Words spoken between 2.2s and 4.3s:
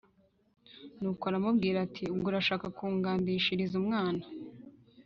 urashaka kungandishiriza umwana;